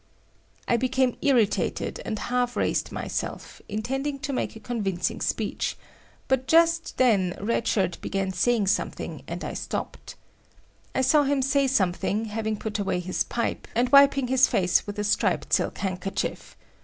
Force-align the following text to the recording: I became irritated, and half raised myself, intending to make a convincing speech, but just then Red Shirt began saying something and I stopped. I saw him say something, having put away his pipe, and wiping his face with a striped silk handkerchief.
I 0.67 0.77
became 0.77 1.15
irritated, 1.21 2.01
and 2.03 2.17
half 2.17 2.55
raised 2.55 2.91
myself, 2.91 3.61
intending 3.69 4.17
to 4.21 4.33
make 4.33 4.55
a 4.55 4.59
convincing 4.59 5.21
speech, 5.21 5.77
but 6.27 6.47
just 6.47 6.97
then 6.97 7.35
Red 7.39 7.67
Shirt 7.67 7.99
began 8.01 8.33
saying 8.33 8.65
something 8.65 9.21
and 9.27 9.43
I 9.43 9.53
stopped. 9.53 10.15
I 10.95 11.01
saw 11.01 11.21
him 11.21 11.43
say 11.43 11.67
something, 11.67 12.25
having 12.25 12.57
put 12.57 12.79
away 12.79 12.99
his 12.99 13.23
pipe, 13.23 13.67
and 13.75 13.89
wiping 13.89 14.25
his 14.25 14.47
face 14.47 14.87
with 14.87 14.97
a 14.97 15.03
striped 15.03 15.53
silk 15.53 15.77
handkerchief. 15.77 16.57